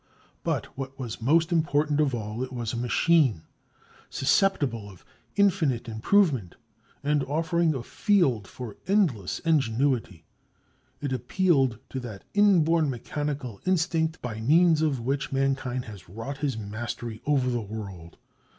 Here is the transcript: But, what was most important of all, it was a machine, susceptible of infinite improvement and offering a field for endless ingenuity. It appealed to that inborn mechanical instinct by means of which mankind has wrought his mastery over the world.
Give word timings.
But, 0.43 0.75
what 0.75 0.97
was 0.97 1.21
most 1.21 1.51
important 1.51 1.99
of 1.99 2.15
all, 2.15 2.41
it 2.41 2.51
was 2.51 2.73
a 2.73 2.75
machine, 2.75 3.43
susceptible 4.09 4.89
of 4.89 5.05
infinite 5.35 5.87
improvement 5.87 6.55
and 7.03 7.23
offering 7.25 7.75
a 7.75 7.83
field 7.83 8.47
for 8.47 8.77
endless 8.87 9.37
ingenuity. 9.45 10.25
It 11.01 11.13
appealed 11.13 11.77
to 11.91 11.99
that 11.99 12.23
inborn 12.33 12.89
mechanical 12.89 13.61
instinct 13.67 14.19
by 14.23 14.41
means 14.41 14.81
of 14.81 14.99
which 15.01 15.31
mankind 15.31 15.85
has 15.85 16.09
wrought 16.09 16.39
his 16.39 16.57
mastery 16.57 17.21
over 17.27 17.51
the 17.51 17.61
world. 17.61 18.17